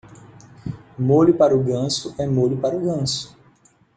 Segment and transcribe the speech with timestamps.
[0.97, 3.37] Molho para o ganso é molho para o ganso.